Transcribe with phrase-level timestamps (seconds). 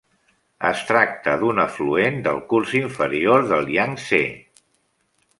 [0.67, 4.23] Es tracta d'un afluent del curs inferior del Iang-Tsé.